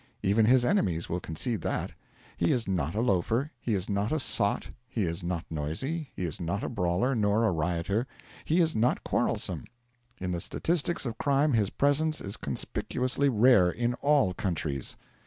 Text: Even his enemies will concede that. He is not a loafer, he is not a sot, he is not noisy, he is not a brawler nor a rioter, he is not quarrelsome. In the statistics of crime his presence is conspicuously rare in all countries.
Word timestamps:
Even 0.23 0.45
his 0.47 0.65
enemies 0.65 1.09
will 1.09 1.19
concede 1.19 1.61
that. 1.61 1.91
He 2.35 2.51
is 2.51 2.67
not 2.67 2.95
a 2.95 3.01
loafer, 3.01 3.51
he 3.59 3.75
is 3.75 3.87
not 3.87 4.11
a 4.11 4.19
sot, 4.19 4.71
he 4.89 5.03
is 5.03 5.21
not 5.21 5.45
noisy, 5.51 6.09
he 6.15 6.25
is 6.25 6.41
not 6.41 6.63
a 6.63 6.69
brawler 6.69 7.13
nor 7.13 7.45
a 7.45 7.51
rioter, 7.51 8.07
he 8.43 8.59
is 8.61 8.75
not 8.75 9.03
quarrelsome. 9.03 9.65
In 10.19 10.31
the 10.31 10.41
statistics 10.41 11.05
of 11.05 11.19
crime 11.19 11.53
his 11.53 11.69
presence 11.69 12.19
is 12.19 12.35
conspicuously 12.35 13.29
rare 13.29 13.69
in 13.69 13.93
all 14.01 14.33
countries. 14.33 14.97